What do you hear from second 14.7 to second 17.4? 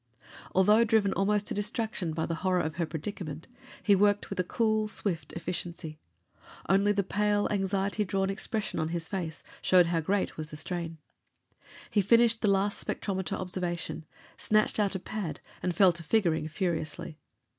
out a pad and fell to figuring furiously.